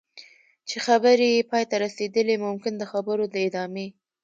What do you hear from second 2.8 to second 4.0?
خبرو د ادامې.